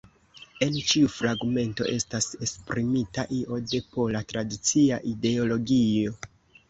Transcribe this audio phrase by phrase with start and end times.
[0.65, 6.17] En ĉiu fragmento estas esprimita io de pola tradicia ideologio.